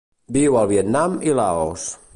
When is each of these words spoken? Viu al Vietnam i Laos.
Viu 0.37 0.57
al 0.61 0.71
Vietnam 0.71 1.19
i 1.33 1.37
Laos. 1.43 1.89